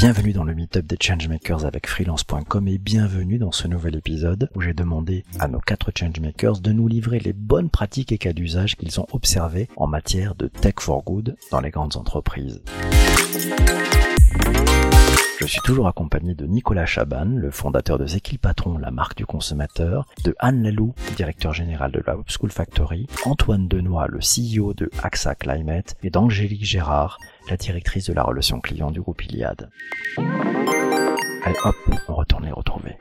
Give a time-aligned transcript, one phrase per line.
[0.00, 4.60] Bienvenue dans le meetup des changemakers avec freelance.com et bienvenue dans ce nouvel épisode où
[4.60, 8.76] j'ai demandé à nos quatre changemakers de nous livrer les bonnes pratiques et cas d'usage
[8.76, 12.62] qu'ils ont observés en matière de tech for good dans les grandes entreprises.
[15.40, 19.24] Je suis toujours accompagné de Nicolas Chaban, le fondateur de Zekil Patron, la marque du
[19.24, 24.74] consommateur, de Anne Lalou, directeur général de la Web School Factory, Antoine Denoy, le CEO
[24.74, 27.18] de AXA Climate, et d'Angélique Gérard,
[27.48, 29.70] la directrice de la relation client du groupe Iliad.
[30.18, 31.76] Allez hop,
[32.08, 32.96] on retourne les retrouver.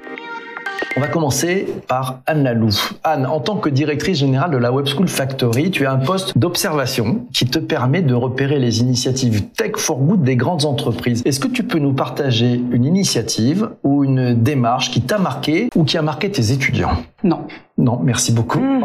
[0.95, 2.69] On va commencer par Anne Lalou.
[3.03, 6.37] Anne, en tant que directrice générale de la Web School Factory, tu as un poste
[6.37, 11.21] d'observation qui te permet de repérer les initiatives Tech for Good des grandes entreprises.
[11.25, 15.83] Est-ce que tu peux nous partager une initiative ou une démarche qui t'a marqué ou
[15.83, 16.97] qui a marqué tes étudiants?
[17.23, 17.41] Non.
[17.77, 18.59] Non, merci beaucoup.
[18.59, 18.81] non,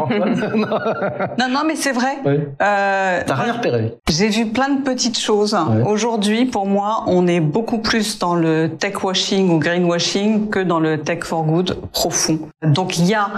[1.49, 2.19] non, mais c'est vrai.
[2.25, 2.37] Oui.
[2.61, 5.57] Euh, T'as rien repéré J'ai vu plein de petites choses.
[5.87, 10.79] Aujourd'hui, pour moi, on est beaucoup plus dans le tech washing ou greenwashing que dans
[10.79, 12.39] le tech for good profond.
[12.63, 13.29] Donc il y a,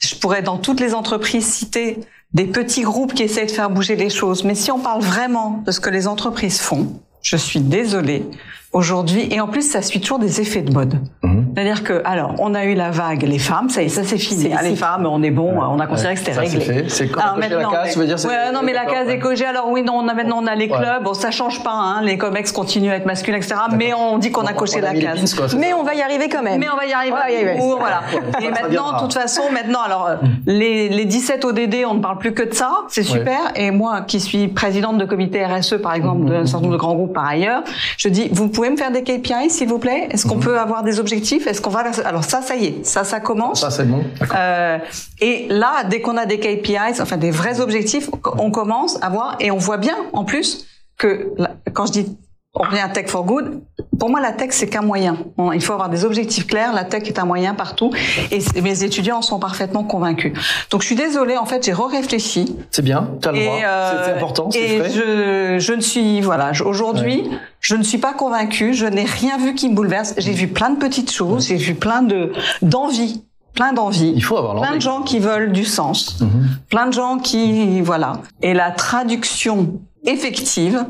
[0.00, 2.00] je pourrais dans toutes les entreprises citer
[2.32, 4.42] des petits groupes qui essayent de faire bouger les choses.
[4.42, 6.88] Mais si on parle vraiment de ce que les entreprises font,
[7.22, 8.26] je suis désolée,
[8.72, 10.98] aujourd'hui, et en plus ça suit toujours des effets de mode.
[11.22, 11.33] Mhm.
[11.54, 14.18] C'est-à-dire que, alors, on a eu la vague, les femmes, ça y est, ça c'est
[14.18, 14.50] fini.
[14.56, 16.86] Ah, les femmes, on est bon, on a considéré que c'était réglé.
[16.88, 19.82] C'est comme la case, tu veux dire ouais, non, mais la case écogée, alors oui,
[19.82, 22.50] non, on a maintenant on a les clubs, bon, ça change pas, hein, les comex
[22.52, 23.54] continuent à être masculins, etc.
[23.76, 25.36] Mais on dit qu'on a coché la case.
[25.56, 26.58] mais on va y arriver quand même.
[26.58, 27.58] Mais on va y arriver.
[27.78, 28.02] voilà.
[28.40, 30.16] Et maintenant, de toute façon, maintenant, alors, euh,
[30.46, 33.38] les, les 17 ODD, on ne parle plus que de ça, c'est super.
[33.54, 36.94] Et moi, qui suis présidente de comité RSE, par exemple, d'un certain nombre de grands
[36.94, 37.62] groupes par ailleurs,
[37.96, 40.08] je dis, vous pouvez me faire des KPI, s'il vous plaît?
[40.10, 40.44] Est-ce qu'on mhm.
[40.44, 41.43] peut avoir des objectifs?
[41.46, 43.60] Est-ce qu'on va Alors ça, ça y est, ça, ça commence.
[43.60, 44.04] Ça, c'est bon.
[44.34, 44.78] Euh,
[45.20, 49.36] et là, dès qu'on a des KPIs, enfin des vrais objectifs, on commence à voir
[49.40, 51.34] et on voit bien, en plus, que
[51.72, 52.16] quand je dis
[52.54, 53.62] on revient à Tech for Good.
[53.98, 55.16] Pour moi, la tech, c'est qu'un moyen.
[55.54, 56.72] Il faut avoir des objectifs clairs.
[56.72, 57.90] La tech est un moyen partout.
[58.30, 60.32] Et mes étudiants en sont parfaitement convaincus.
[60.70, 61.36] Donc, je suis désolée.
[61.36, 62.56] En fait, j'ai réfléchi.
[62.70, 63.10] C'est bien.
[63.20, 63.56] Tu as le droit.
[63.64, 64.48] Euh, c'est important.
[64.54, 67.28] Et je, je ne suis, voilà, aujourd'hui,
[67.60, 68.74] je ne suis pas convaincue.
[68.74, 70.14] Je n'ai rien vu qui me bouleverse.
[70.18, 71.48] J'ai vu plein de petites choses.
[71.48, 73.22] J'ai vu plein de, d'envie
[73.54, 74.12] plein d'envie.
[74.14, 76.20] Il faut avoir Plein de gens qui veulent du sens.
[76.20, 76.48] Mhm.
[76.68, 78.14] Plein de gens qui, voilà.
[78.42, 80.84] Et la traduction effective,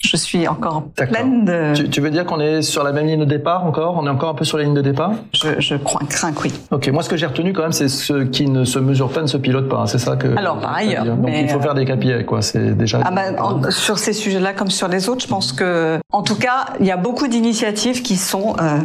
[0.00, 1.74] je suis encore pleine de...
[1.74, 3.98] Tu, tu veux dire qu'on est sur la même ligne de départ encore?
[3.98, 5.12] On est encore un peu sur la ligne de départ?
[5.34, 6.52] Je, je crois, crains que oui.
[6.70, 9.20] Ok, moi ce que j'ai retenu quand même, c'est ce qui ne se mesure pas
[9.20, 9.82] ne se pilote pas.
[9.82, 9.86] Hein.
[9.86, 10.34] C'est ça que...
[10.36, 11.04] Alors par ailleurs.
[11.04, 12.40] Donc il faut faire des KPI, quoi.
[12.40, 13.00] C'est déjà...
[13.04, 15.98] Ah bah, sur ces sujets-là comme sur les autres, je pense que...
[16.12, 18.80] En tout cas, il y a beaucoup d'initiatives qui sont euh,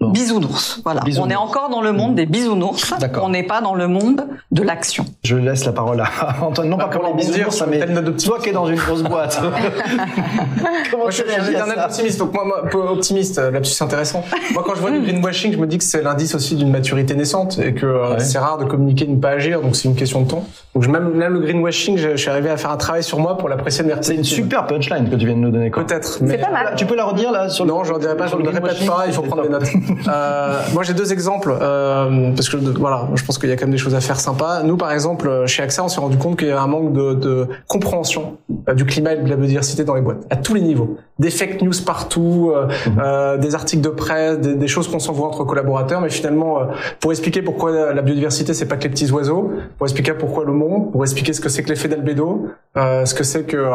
[0.00, 0.80] bisounours.
[0.84, 1.00] Voilà.
[1.18, 2.92] On est encore dans le monde des bisounours.
[3.22, 5.06] On n'est pas dans le monde de l'action.
[5.24, 6.68] Je laisse la parole à Antoine.
[6.68, 7.80] Non pas pour les bisounours, mais
[8.16, 9.40] toi qui es dans une grosse boîte.
[10.96, 12.18] moi, je suis un optimiste.
[12.18, 14.22] Donc moi, moi optimiste, euh, là-dessus c'est intéressant.
[14.52, 17.14] Moi, quand je vois du greenwashing, je me dis que c'est l'indice aussi d'une maturité
[17.14, 19.62] naissante et que euh, c'est rare de communiquer, de ne pas agir.
[19.62, 20.44] Donc c'est une question de temps.
[20.74, 23.48] Donc même là, le greenwashing, je, suis arrivé à faire un travail sur moi pour
[23.48, 25.70] l'apprécier de C'est une super punchline que tu viens de nous donner.
[25.70, 26.20] Peut-être.
[26.26, 26.57] C'est pas mal.
[26.76, 28.26] Tu peux la redire là sur Non, je ne dirai pas.
[28.26, 29.04] Je ne répète pas.
[29.06, 29.68] Il faut prendre des notes.
[30.08, 33.66] euh, moi, j'ai deux exemples euh, parce que voilà, je pense qu'il y a quand
[33.66, 34.62] même des choses à faire sympas.
[34.62, 37.14] Nous, par exemple, chez AXA, on s'est rendu compte qu'il y a un manque de,
[37.14, 38.38] de compréhension
[38.74, 41.62] du climat et de la biodiversité dans les boîtes à tous les niveaux des fake
[41.62, 46.10] news partout, euh, euh, des articles de presse, des, choses qu'on s'envoie entre collaborateurs, mais
[46.10, 46.64] finalement, euh,
[47.00, 50.52] pour expliquer pourquoi la biodiversité, c'est pas que les petits oiseaux, pour expliquer pourquoi le
[50.52, 53.68] monde, pour expliquer ce que c'est que l'effet d'albédo, ce que c'est que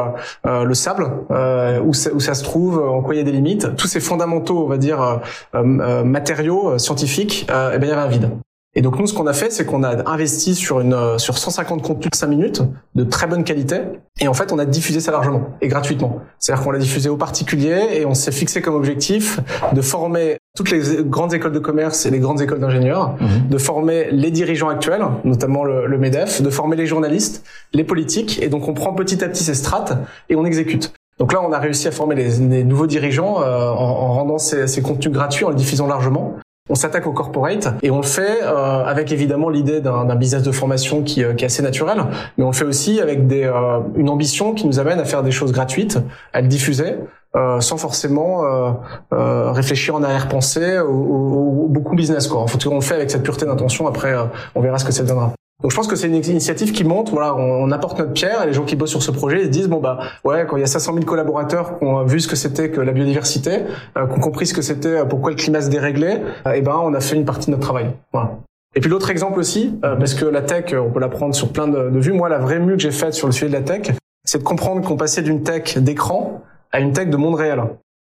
[0.45, 3.87] le sable, où, où, ça se trouve, en quoi il y a des limites, tous
[3.87, 5.21] ces fondamentaux, on va dire,
[5.53, 8.29] matériaux scientifiques, eh bien, il y avait un vide.
[8.75, 11.37] Et donc nous, ce qu'on a fait, c'est qu'on a investi sur une euh, sur
[11.37, 12.63] 150 contenus de 5 minutes
[12.95, 13.81] de très bonne qualité,
[14.19, 16.21] et en fait, on a diffusé ça largement et gratuitement.
[16.39, 19.39] C'est-à-dire qu'on l'a diffusé aux particuliers et on s'est fixé comme objectif
[19.73, 23.49] de former toutes les grandes écoles de commerce et les grandes écoles d'ingénieurs, mhm.
[23.49, 27.43] de former les dirigeants actuels, notamment le, le, Medef, de former les journalistes,
[27.73, 29.93] les politiques, et donc on prend petit à petit ces strates
[30.29, 30.93] et on exécute.
[31.23, 34.37] Donc là, on a réussi à former les, les nouveaux dirigeants euh, en, en, rendant
[34.37, 36.33] ces, ces, contenus gratuits, en les diffusant largement.
[36.69, 40.51] On s'attaque au corporate et on le fait euh, avec évidemment l'idée d'un business de
[40.51, 42.03] formation qui, euh, qui, est assez naturel,
[42.37, 45.23] mais on le fait aussi avec des, euh, une ambition qui nous amène à faire
[45.23, 45.97] des choses gratuites,
[46.33, 46.95] à le diffuser,
[47.37, 48.43] euh, sans forcément
[49.13, 52.41] euh, réfléchir en arrière-pensée ou, beaucoup business quoi.
[52.41, 53.87] En fait, on le fait avec cette pureté d'intention.
[53.87, 54.13] Après,
[54.55, 55.33] on verra ce que ça donnera.
[55.63, 57.09] Donc je pense que c'est une initiative qui monte.
[57.09, 59.69] Voilà, on, apporte notre pierre et les gens qui bossent sur ce projet se disent
[59.69, 62.35] bon bah ouais quand il y a 500 000 collaborateurs qui ont vu ce que
[62.35, 63.61] c'était que la biodiversité,
[63.97, 66.61] euh, qui ont compris ce que c'était, euh, pourquoi le climat se déréglait, euh, et
[66.61, 67.87] ben on a fait une partie de notre travail.
[68.75, 71.51] Et puis l'autre exemple aussi, euh, parce que la tech, on peut la prendre sur
[71.51, 72.13] plein de, de vues.
[72.13, 73.91] Moi, la vraie mue que j'ai faite sur le sujet de la tech,
[74.25, 77.61] c'est de comprendre qu'on passait d'une tech d'écran à une tech de monde réel.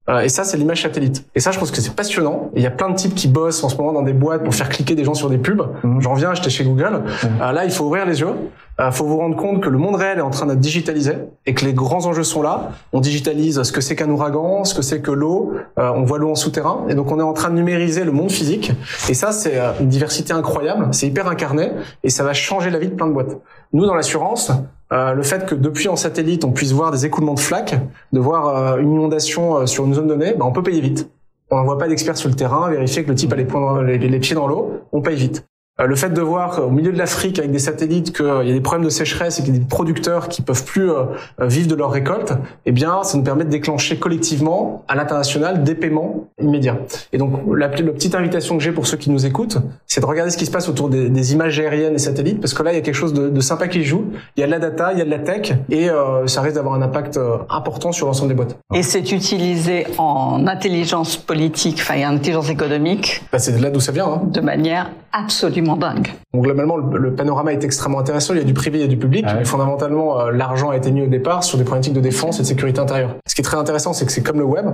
[0.09, 1.25] Euh, et ça, c'est l'image satellite.
[1.36, 2.50] Et ça, je pense que c'est passionnant.
[2.56, 4.56] Il y a plein de types qui bossent en ce moment dans des boîtes pour
[4.56, 5.62] faire cliquer des gens sur des pubs.
[5.83, 6.01] Mmh.
[6.01, 7.04] J'en viens, j'étais chez Google.
[7.04, 7.27] Mmh.
[7.42, 8.33] Euh, là, il faut ouvrir les yeux.
[8.80, 11.13] Il euh, faut vous rendre compte que le monde réel est en train d'être digitalisé
[11.45, 12.71] et que les grands enjeux sont là.
[12.94, 15.54] On digitalise ce que c'est qu'un ouragan, ce que c'est que l'eau.
[15.75, 16.86] On voit l'eau en souterrain.
[16.88, 18.71] Et donc, on est en train de numériser le monde physique.
[19.09, 20.88] Et ça, c'est une diversité incroyable.
[20.92, 21.71] C'est hyper incarné
[22.04, 23.38] et ça va changer la vie de plein de boîtes.
[23.74, 24.51] Nous, dans l'assurance,
[24.93, 27.75] euh, le fait que depuis en satellite, on puisse voir des écoulements de flaques,
[28.13, 31.09] de voir euh, une inondation euh, sur une zone donnée, bah, on peut payer vite.
[31.51, 34.35] On n'envoie pas d'experts sur le terrain, vérifier que le type a les, les pieds
[34.35, 35.45] dans l'eau, on paye vite.
[35.79, 38.53] Euh, le fait de voir au milieu de l'Afrique avec des satellites qu'il y a
[38.53, 41.06] des problèmes de sécheresse et qu'il y a des producteurs qui peuvent plus euh,
[41.39, 42.33] vivre de leur récolte,
[42.65, 46.77] eh bien, ça nous permet de déclencher collectivement à l'international des paiements immédiats.
[47.13, 50.06] Et donc, la, la petite invitation que j'ai pour ceux qui nous écoutent, c'est de
[50.06, 52.71] regarder ce qui se passe autour des, des, images aériennes et satellites, parce que là,
[52.71, 54.06] il y a quelque chose de, de, sympa qui joue.
[54.35, 56.41] Il y a de la data, il y a de la tech, et euh, ça
[56.41, 57.19] risque d'avoir un impact
[57.50, 58.57] important sur l'ensemble des boîtes.
[58.73, 63.23] Et c'est utilisé en intelligence politique, enfin, et intelligence économique.
[63.31, 64.07] Bah, c'est de là d'où ça vient.
[64.07, 64.21] Hein.
[64.31, 66.07] De manière absolument dingue.
[66.33, 68.33] Donc globalement, le, panorama est extrêmement intéressant.
[68.33, 69.25] Il y a du privé, il y a du public.
[69.25, 72.43] Mais fondamentalement, euh, l'argent a été mis au départ sur des problématiques de défense et
[72.43, 73.15] de sécurité intérieure.
[73.27, 74.65] Ce qui est très intéressant, c'est que c'est comme le web.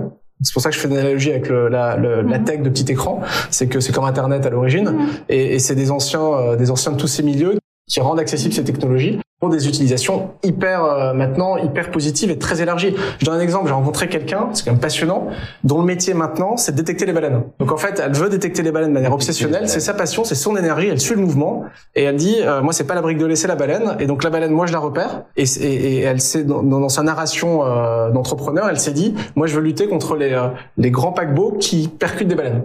[0.42, 2.44] C'est pour ça que je fais une analogie avec le, la, la, mhm.
[2.44, 3.20] tech de petit écran.
[3.50, 5.08] C'est que c'est comme Internet à l'origine, mhm.
[5.28, 7.58] et, et c'est des anciens, euh, des anciens de tous ces milieux
[7.88, 12.94] qui rendent accessibles ces technologies des utilisations hyper euh, maintenant hyper positives et très élargies.
[13.18, 15.28] Je donne un exemple, j'ai rencontré quelqu'un, c'est quand même passionnant,
[15.62, 17.42] dont le métier maintenant c'est de détecter les baleines.
[17.58, 20.34] Donc en fait, elle veut détecter les baleines de manière obsessionnelle, c'est sa passion, c'est
[20.34, 21.64] son énergie, elle suit le mouvement
[21.94, 24.24] et elle dit euh, moi c'est pas la brique de laisser la baleine et donc
[24.24, 28.78] la baleine moi je la repère et, elle s'est dans, sa narration euh, d'entrepreneur, elle
[28.78, 30.34] s'est dit moi je veux lutter contre les
[30.76, 32.62] les grands paquebots qui percutent des baleines.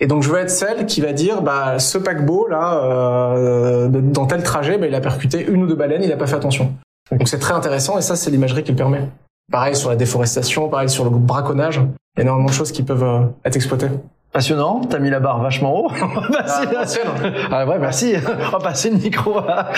[0.00, 3.83] Et donc je veux être celle qui va dire bah ce paquebot là
[4.26, 6.74] tel trajet bah, il a percuté une ou deux baleines, il n'a pas fait attention.
[7.10, 9.08] Donc c'est très intéressant et ça c'est l'imagerie qui le permet.
[9.52, 11.80] Pareil sur la déforestation, pareil sur le braconnage,
[12.18, 13.88] énormément de choses qui peuvent euh, être exploitées.
[14.34, 15.88] Passionnant, t'as mis la barre vachement haut.
[16.32, 18.16] Passer, ah, ah, ouais, merci.
[18.48, 19.70] On va passer le micro à,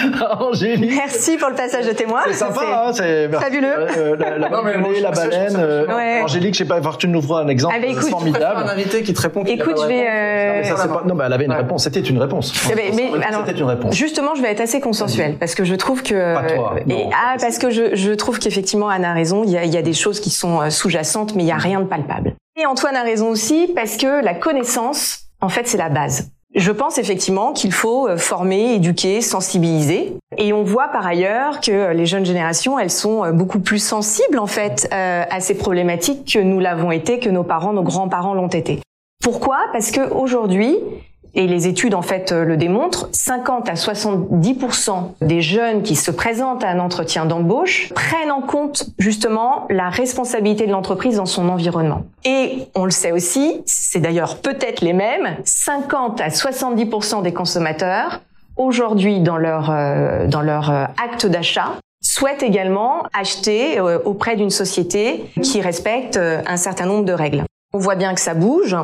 [0.42, 0.94] Angélique.
[0.96, 2.20] Merci pour le passage de témoin.
[2.28, 3.86] C'est sympa, hein, c'est fabuleux.
[3.98, 5.56] Euh, la, la, non, mais la baleine.
[5.58, 6.22] Euh, ouais.
[6.22, 8.62] Angélique, je sais pas, tu nous feras un exemple ah, bah, écoute, formidable.
[8.64, 9.44] Un invité qui te répond.
[9.44, 10.06] Écoute, je vais.
[10.08, 10.62] Euh...
[10.62, 11.02] Non, mais, pas...
[11.04, 11.84] non, mais elle avait une réponse.
[11.84, 12.54] C'était une réponse.
[12.72, 13.94] Eh ben, mais, mais alors, une réponse.
[13.94, 16.34] Justement, je vais être assez consensuelle parce que je trouve que.
[16.34, 16.74] Pas toi.
[16.88, 19.44] Et, ah, parce que je, je trouve qu'effectivement, Anne a raison.
[19.44, 21.52] Il y a, il y a des choses qui sont euh, sous-jacentes, mais il y
[21.52, 22.32] a rien de palpable.
[22.58, 26.30] Et Antoine a raison aussi parce que la connaissance en fait, c'est la base.
[26.54, 30.14] Je pense effectivement qu'il faut euh, former, éduquer, sensibiliser.
[30.38, 34.38] Et on voit par ailleurs que les jeunes générations, elles sont euh, beaucoup plus sensibles
[34.38, 38.32] en fait euh, à ces problématiques que nous l'avons été, que nos parents, nos grands-parents
[38.32, 38.80] l'ont été.
[39.22, 39.58] Pourquoi?
[39.72, 40.78] Parce que aujourd'hui,
[41.36, 46.10] et les études en fait euh, le démontrent, 50 à 70% des jeunes qui se
[46.10, 51.48] présentent à un entretien d'embauche prennent en compte justement la responsabilité de l'entreprise dans son
[51.48, 52.02] environnement.
[52.24, 58.22] Et on le sait aussi, c'est d'ailleurs peut-être les mêmes, 50 à 70% des consommateurs
[58.56, 65.24] aujourd'hui dans leur euh, dans leur euh, acte d'achat souhaitent également acheter auprès d'une société
[65.42, 67.42] qui respecte un certain nombre de règles.
[67.74, 68.76] On voit bien que ça bouge.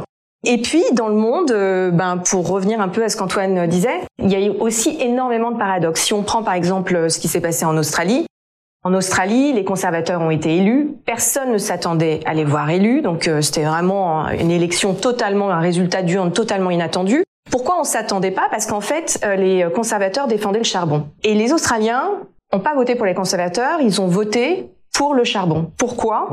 [0.45, 4.01] Et puis dans le monde, euh, ben pour revenir un peu à ce qu'Antoine disait,
[4.19, 6.03] il y a eu aussi énormément de paradoxes.
[6.03, 8.27] Si on prend par exemple ce qui s'est passé en Australie,
[8.85, 10.91] en Australie, les conservateurs ont été élus.
[11.07, 15.61] Personne ne s'attendait à les voir élus, donc euh, c'était vraiment une élection totalement, un
[15.61, 17.23] résultat du totalement inattendu.
[17.53, 18.49] Pourquoi on s'attendait pas?
[18.51, 21.07] Parce qu'en fait, euh, les conservateurs défendaient le charbon.
[21.23, 22.11] Et les Australiens
[22.53, 25.71] n'ont pas voté pour les conservateurs, ils ont voté pour le charbon.
[25.79, 26.29] Pourquoi?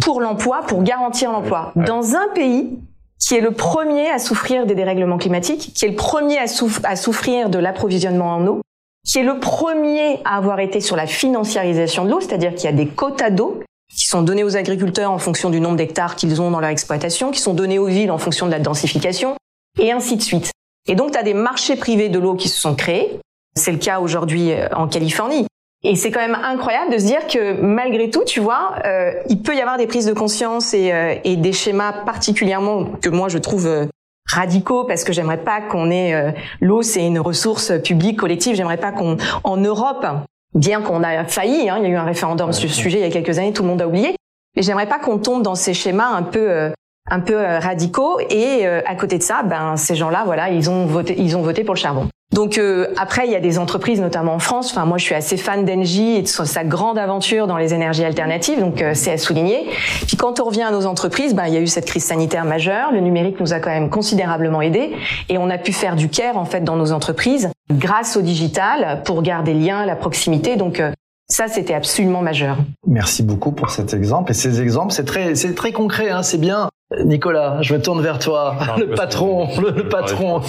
[0.00, 1.72] Pour l'emploi, pour, garantir l'emploi.
[1.76, 2.78] Dans un pays
[3.22, 7.50] qui est le premier à souffrir des dérèglements climatiques, qui est le premier à, souffrir
[7.50, 8.60] de l'approvisionnement en eau,
[9.06, 12.68] qui est le premier à avoir été sur la financiarisation de l'eau, c'est-à-dire qu'il y
[12.68, 13.62] a des quotas d'eau
[13.94, 17.30] qui sont donnés aux agriculteurs en fonction du nombre d'hectares qu'ils ont dans leur exploitation,
[17.30, 19.36] qui sont donnés aux villes en fonction de la densification,
[19.78, 20.50] et ainsi de suite.
[20.88, 23.20] Et donc, tu as des marchés privés de l'eau qui se sont créés.
[23.54, 25.46] C'est le cas aujourd'hui euh, en Californie.
[25.84, 29.42] Et c'est quand même incroyable de se dire que malgré tout, tu vois, euh, il
[29.42, 33.28] peut y avoir des prises de conscience et, euh, et, des schémas particulièrement que moi
[33.28, 33.86] je trouve euh,
[34.30, 38.54] radicaux parce que j'aimerais pas qu'on ait l'eau, c'est une ressource publique collective.
[38.54, 40.06] J'aimerais pas qu'on en Europe,
[40.54, 43.02] bien qu'on a failli, hein, il y a eu un référendum sur ce sujet il
[43.02, 44.14] y a quelques années, tout le monde a oublié.
[44.54, 46.70] Mais j'aimerais pas qu'on tombe dans ces schémas un peu
[47.10, 51.16] un peu radicaux et à côté de ça, ben ces gens-là, voilà, ils ont voté,
[51.18, 52.08] ils ont voté pour le charbon.
[52.32, 54.70] Donc euh, après, il y a des entreprises, notamment en France.
[54.70, 58.04] Enfin, moi, je suis assez fan d'Engie et de sa grande aventure dans les énergies
[58.04, 59.66] alternatives, donc euh, c'est à souligner.
[60.06, 62.44] Puis quand on revient à nos entreprises, ben, il y a eu cette crise sanitaire
[62.44, 62.92] majeure.
[62.92, 64.92] Le numérique nous a quand même considérablement aidé
[65.28, 69.02] et on a pu faire du care en fait dans nos entreprises grâce au digital
[69.04, 70.56] pour garder lien, la proximité.
[70.56, 70.90] Donc euh,
[71.32, 72.58] Ça, c'était absolument majeur.
[72.86, 74.32] Merci beaucoup pour cet exemple.
[74.32, 76.10] Et ces exemples, c'est très, c'est très concret.
[76.10, 76.68] Hein, c'est bien.
[77.06, 80.42] Nicolas, je me tourne vers toi, le patron, le, patron.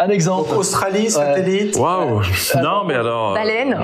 [0.00, 0.52] Un exemple.
[0.56, 1.76] Australie, satellite.
[1.76, 2.22] Waouh.
[2.60, 3.30] Non, mais alors.
[3.30, 3.78] Euh, Baleine.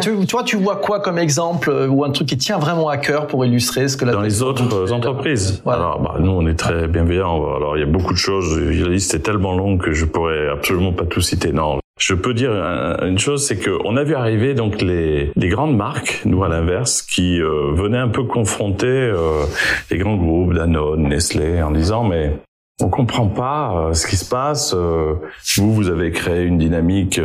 [0.00, 2.96] tu, toi, tu vois quoi comme exemple euh, ou un truc qui tient vraiment à
[2.96, 5.64] cœur pour illustrer ce que la dans les autres entreprises.
[5.66, 7.56] Alors, bah, nous, on est très bienveillants.
[7.56, 8.56] Alors, il y a beaucoup de choses.
[8.56, 11.50] La liste est tellement longue que je pourrais absolument pas tout citer.
[11.50, 12.52] Non, je peux dire
[13.02, 17.02] une chose, c'est qu'on a vu arriver donc les, les grandes marques, nous à l'inverse,
[17.02, 19.44] qui euh, venaient un peu confronter euh,
[19.90, 22.38] les grands groupes, Danone, Nestlé, en disant mais
[22.82, 24.74] on comprend pas euh, ce qui se passe.
[24.74, 27.18] vous, vous avez créé une dynamique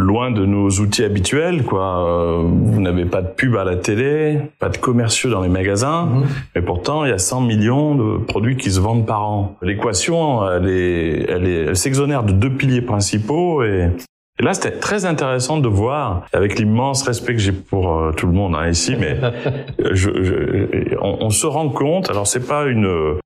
[0.00, 2.04] loin de nos outils habituels, quoi.
[2.04, 6.06] Euh, vous n'avez pas de pub à la télé, pas de commerciaux dans les magasins,
[6.06, 6.26] mhm.
[6.54, 9.56] mais pourtant il y a 100 millions de produits qui se vendent par an.
[9.62, 13.90] L'équation, elle est, elle est, elle s'exonère de deux piliers principaux et
[14.38, 18.26] et là, c'était très intéressant de voir, avec l'immense respect que j'ai pour euh, tout
[18.26, 19.20] le monde hein, ici, mais
[19.90, 22.08] je, je, on, on, se rend compte.
[22.08, 23.18] Alors, c'est pas une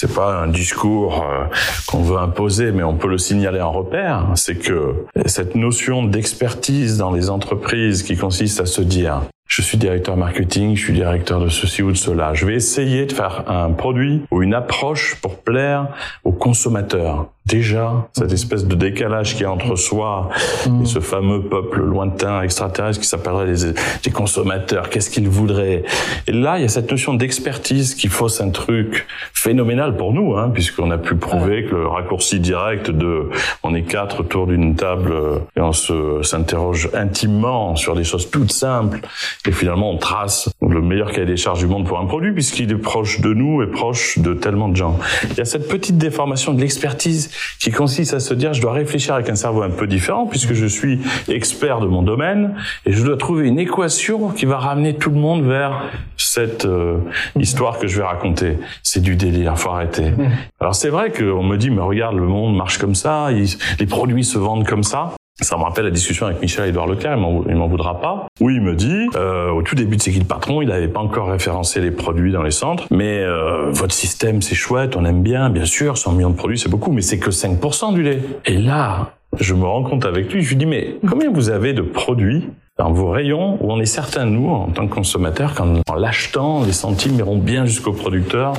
[0.00, 1.44] c'est pas un discours euh,
[1.86, 4.28] qu'on veut imposer, mais on peut le signaler en repère.
[4.34, 9.76] C'est que cette notion d'expertise dans les entreprises qui consiste à se dire je suis
[9.76, 12.32] directeur marketing, je suis directeur de ceci ou de cela.
[12.32, 15.88] Je vais essayer de faire un produit ou une approche pour plaire
[16.24, 20.28] aux consommateurs déjà cette espèce de décalage qui est entre soi
[20.66, 25.84] et ce fameux peuple lointain extraterrestre qui s'appellerait les, consommateurs, qu'est-ce qu'ils voudraient?
[26.26, 30.36] Et là, il y a cette notion d'expertise qui fausse un truc phénoménal pour nous,
[30.36, 33.30] hein, puisqu'on a pu prouver que le raccourci direct de
[33.62, 35.14] on est quatre autour d'une table
[35.56, 39.00] et on se s'interroge intimement sur des choses toutes simples
[39.46, 42.70] et finalement on trace le meilleur cahier des charges du monde pour un produit puisqu'il
[42.70, 44.98] est proche de nous et proche de tellement de gens.
[45.30, 48.72] Il y a cette petite déformation de l'expertise qui consiste à se dire je dois
[48.72, 52.54] réfléchir avec un cerveau un peu différent puisque je suis expert de mon domaine
[52.86, 55.84] et je dois trouver une équation qui va ramener tout le monde vers
[56.16, 56.98] cette euh,
[57.38, 58.58] histoire que je vais raconter.
[58.82, 60.12] C'est du délire, faut arrêter.
[60.60, 64.24] Alors c'est vrai qu'on me dit mais regarde le monde marche comme ça, les produits
[64.24, 65.14] se vendent comme ça.
[65.40, 67.16] Ça me rappelle la discussion avec Michel-Édouard Leclerc,
[67.48, 68.26] il m'en voudra pas.
[68.40, 70.88] Oui, il me dit, euh, au tout début de C'est qui le patron, il n'avait
[70.88, 75.04] pas encore référencé les produits dans les centres, mais euh, votre système c'est chouette, on
[75.04, 78.02] aime bien, bien sûr, 100 millions de produits c'est beaucoup, mais c'est que 5% du
[78.02, 78.20] lait.
[78.44, 81.72] Et là, je me rends compte avec lui, je lui dis, mais combien vous avez
[81.72, 82.48] de produits
[82.80, 86.72] dans vos rayons où on est certain, nous, en tant que consommateurs, qu'en l'achetant, les
[86.72, 88.54] centimes iront bien jusqu'au producteur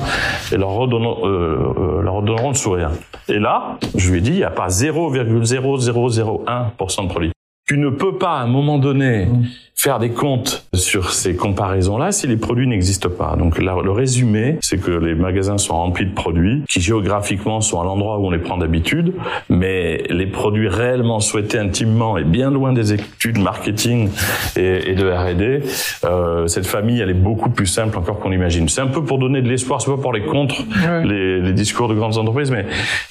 [0.52, 2.92] et leur redonneront, euh, euh, leur redonneront le sourire.
[3.26, 7.32] Et là, je lui ai dit, il n'y a pas 0,0001% de produits.
[7.66, 9.44] Tu ne peux pas, à un moment donné, mmh
[9.82, 13.34] faire des comptes sur ces comparaisons-là si les produits n'existent pas.
[13.36, 17.84] Donc le résumé, c'est que les magasins sont remplis de produits qui géographiquement sont à
[17.84, 19.12] l'endroit où on les prend d'habitude,
[19.48, 24.08] mais les produits réellement souhaités intimement et bien loin des études marketing
[24.54, 25.62] et, de R&D,
[26.04, 28.68] euh, cette famille elle est beaucoup plus simple encore qu'on imagine.
[28.68, 30.62] C'est un peu pour donner de l'espoir, c'est pas pour les contre
[31.04, 32.66] les, les, discours de grandes entreprises, mais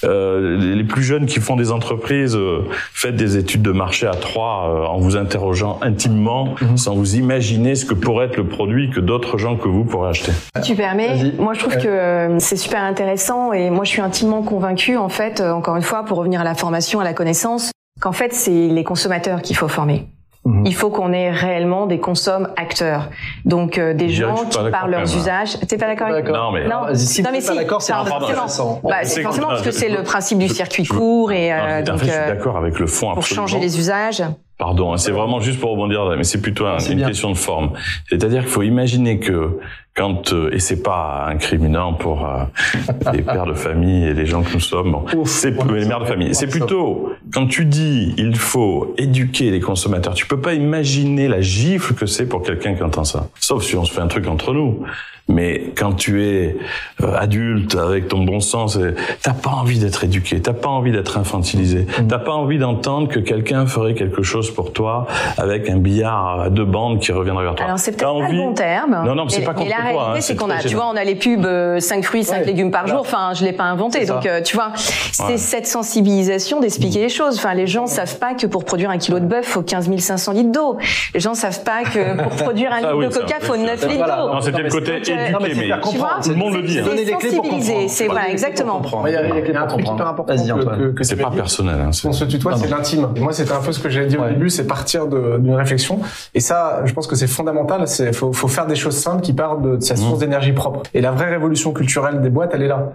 [0.06, 2.62] euh, les plus jeunes qui font des entreprises, euh,
[2.94, 6.78] faites des études de marché à trois euh, en vous interrogeant intimement Mhm.
[6.78, 10.10] sans vous imaginer ce que pourrait être le produit que d'autres gens que vous pourraient
[10.10, 10.32] acheter.
[10.64, 14.44] Tu permets Moi, je trouve que euh, c'est super intéressant et moi, je suis intimement
[14.44, 17.72] convaincue, en fait, euh, encore une fois, pour revenir à la formation, à la connaissance,
[18.00, 20.08] qu'en fait, c'est les consommateurs qu'il faut former.
[20.44, 20.66] Mhm.
[20.66, 23.10] Il faut qu'on ait réellement des consommes acteurs.
[23.46, 25.60] Donc euh, des gens qui parlent leurs usages.
[25.68, 28.82] T'es pas d'accord avec Non mais non, si non, mais pas d'accord, c'est forcément.
[28.84, 32.00] Bah, c'est forcément parce que c'est le principe du circuit court et euh, donc.
[32.00, 33.14] je suis d'accord avec le fond.
[33.14, 34.24] Pour changer les usages.
[34.62, 37.72] Pardon, hein, c'est vraiment juste pour rebondir, mais c'est plutôt une question de forme.
[38.08, 39.58] C'est-à-dire qu'il faut imaginer que
[39.96, 42.44] quand euh, et c'est pas incriminant pour euh,
[43.14, 46.34] les pères de famille et les gens que nous sommes, c'est les mères de famille.
[46.34, 51.42] C'est plutôt quand tu dis il faut éduquer les consommateurs, tu peux pas imaginer la
[51.42, 53.28] gifle que c'est pour quelqu'un qui entend ça.
[53.40, 54.84] Sauf si on se fait un truc entre nous.
[55.28, 56.58] Mais quand tu es
[57.02, 58.78] euh, adulte avec ton bon sens,
[59.22, 62.08] t'as pas envie d'être éduqué, t'as pas envie d'être infantilisé, mm.
[62.08, 65.08] t'as pas envie d'entendre que quelqu'un ferait quelque chose pour toi
[65.38, 67.66] avec un billard à deux bandes qui reviendrait vers toi.
[67.66, 69.04] Alors c'est peut-être pas le bon terme.
[69.06, 71.04] Non non, c'est pas contre la réalité, hein, c'est qu'on a, tu vois, on a
[71.04, 73.00] les pubs 5 euh, fruits, 5 légumes par jour.
[73.02, 77.38] Enfin, je l'ai pas inventé, donc euh, tu vois, c'est cette sensibilisation d'expliquer les choses.
[77.38, 80.32] Enfin, les gens savent pas que pour produire un kilo de bœuf, faut 15 500
[80.34, 80.78] litres d'eau.
[81.14, 84.06] Les gens savent pas que pour produire un ah litre de coca, faut 9 litres
[84.06, 84.34] d'eau.
[84.34, 85.52] Non, c'était le côté non, mais,
[85.90, 86.80] tu vois, tout le monde le dit.
[86.80, 86.86] Hein.
[86.96, 87.86] Les clés pour comprendre.
[87.88, 88.82] C'est vrai, exactement.
[89.06, 90.36] Il y a un truc hyper important.
[91.02, 91.90] C'est pas personnel.
[92.04, 93.10] On se tutoie, c'est l'intime.
[93.18, 96.00] Moi, c'était un peu ce que j'ai dit au début, c'est partir d'une réflexion.
[96.34, 97.88] Et ça, je pense que c'est fondamental.
[97.88, 100.20] C'est faut, faut faire des choses simples qui partent de, sa source mmh.
[100.20, 100.82] d'énergie propre.
[100.94, 102.94] Et la vraie révolution culturelle des boîtes, elle est là.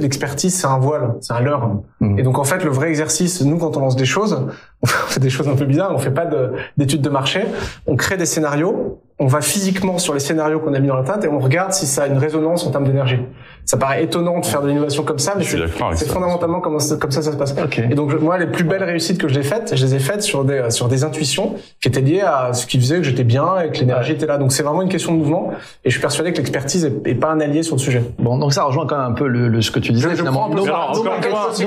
[0.00, 1.82] L'expertise, c'est un voile, c'est un leurre.
[2.00, 2.18] Mmh.
[2.18, 4.46] Et donc en fait, le vrai exercice, nous, quand on lance des choses,
[4.82, 5.92] on fait des choses un peu bizarres.
[5.94, 6.28] On fait pas
[6.76, 7.44] d'études de, de marché.
[7.86, 11.02] On crée des scénarios on va physiquement sur les scénarios qu'on a mis dans la
[11.02, 13.18] tête et on regarde si ça a une résonance en termes d'énergie.
[13.64, 17.10] Ça paraît étonnant de faire de l'innovation comme ça, mais c'est fondamentalement comme ça, comme
[17.10, 17.54] ça ça se passe.
[17.90, 20.44] Et donc moi, les plus belles réussites que j'ai faites, je les ai faites sur
[20.44, 23.70] des sur des intuitions qui étaient liées à ce qui faisait que j'étais bien et
[23.70, 24.38] que l'énergie était là.
[24.38, 25.50] Donc c'est vraiment une question de mouvement.
[25.84, 28.02] Et je suis persuadé que l'expertise est, pas un allié sur le sujet.
[28.18, 30.10] Bon, donc ça rejoint quand même un peu le, ce que tu disais.
[30.10, 30.64] Je, finalement, nos,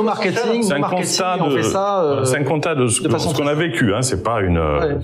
[0.03, 3.01] marketing, c'est un constat de, c'est un constat de ce,
[3.36, 3.93] qu'on a vécu.
[3.93, 4.01] Hein.
[4.01, 4.60] C'est pas une,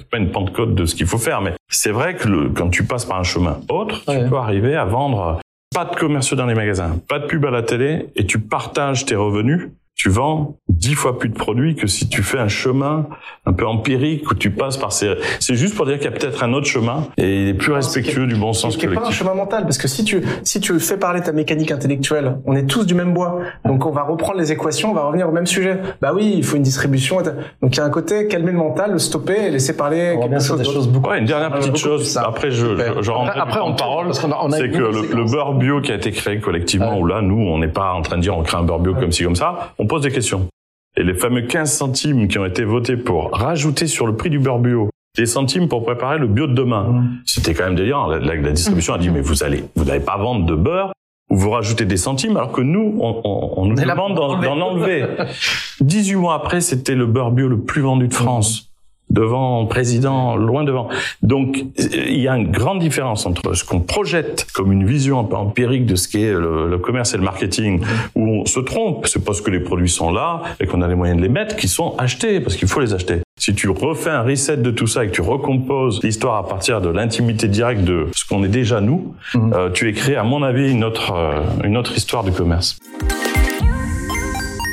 [0.10, 2.84] pas une pentecôte de ce qu'il faut faire, mais c'est vrai que le, quand tu
[2.84, 5.40] passes par un chemin autre, tu peux arriver à vendre
[5.74, 9.06] pas de commerciaux dans les magasins, pas de pub à la télé, et tu partages
[9.06, 13.08] tes revenus tu vends dix fois plus de produits que si tu fais un chemin
[13.48, 15.16] un peu empirique où tu passes par ces.
[15.40, 17.74] C'est juste pour dire qu'il y a peut-être un autre chemin et il est plus
[17.74, 18.92] respectueux du bon sens collectif.
[18.92, 21.72] C'est pas un chemin mental parce que si tu si tu fais parler ta mécanique
[21.72, 25.06] intellectuelle, on est tous du même bois, donc on va reprendre les équations, on va
[25.06, 25.80] revenir au même sujet.
[26.00, 27.18] Bah oui, il faut une distribution.
[27.64, 30.40] Donc il y a un côté calmer le mental, le stopper et laisser parler quelque
[30.40, 30.60] chose.
[30.60, 31.10] Des choses beaucoup.
[31.10, 32.18] Ouais, une dernière petite chose.
[32.18, 34.14] Après, je je, je rentre après, en parole.
[34.14, 37.68] C'est que le, beurre bio qui a été créé collectivement, où là, nous, on n'est
[37.68, 40.02] pas en train de dire on crée un beurre bio comme ci comme ça pose
[40.04, 40.48] des questions.
[40.96, 44.40] Et les fameux 15 centimes qui ont été votés pour rajouter sur le prix du
[44.40, 47.22] beurre bio des centimes pour préparer le bio de demain, mmh.
[47.26, 48.08] c'était quand même délirant.
[48.08, 50.94] La, la, distribution a dit mais vous allez, vous n'allez pas vendre de beurre
[51.30, 53.22] ou vous rajoutez des centimes alors que nous, on,
[53.58, 55.06] on, nous demande d'en enlever.
[55.82, 58.67] 18 mois après, c'était le beurre bio le plus vendu de France
[59.10, 60.90] devant président, loin devant.
[61.22, 65.24] Donc il y a une grande différence entre ce qu'on projette comme une vision un
[65.24, 67.82] peu empirique de ce qu'est le, le, commerce et le marketing,
[68.16, 70.96] où on se trompe, c'est parce que les produits sont là et qu'on a les
[70.96, 73.20] moyens de les mettre, qui sont achetés, parce qu'il faut les acheter.
[73.40, 76.82] Si tu refais un reset de tout ça et que tu recomposes l'histoire à partir
[76.82, 79.54] de l'intimité directe de ce qu'on est déjà nous, mmh.
[79.54, 82.78] euh, tu écris, à mon avis, une autre, euh, une autre histoire du commerce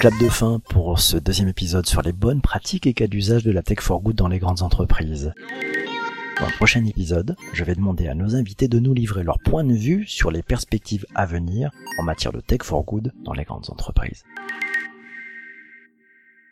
[0.04, 3.50] clap de fin pour ce deuxième épisode sur les bonnes pratiques et cas d'usage de
[3.50, 5.32] la tech for good dans les grandes entreprises.
[6.38, 9.64] Dans le prochain épisode, je vais demander à nos invités de nous livrer leur point
[9.64, 13.44] de vue sur les perspectives à venir en matière de tech for good dans les
[13.44, 14.24] grandes entreprises.